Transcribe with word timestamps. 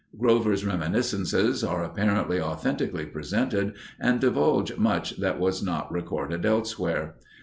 Grover's 0.17 0.65
reminiscences 0.65 1.63
are 1.63 1.83
apparently 1.83 2.41
authentically 2.41 3.05
presented 3.05 3.75
and 3.99 4.19
divulge 4.19 4.75
much 4.75 5.15
that 5.17 5.39
was 5.39 5.61
not 5.61 5.91
recorded 5.91 6.43
elsewhere. 6.43 7.17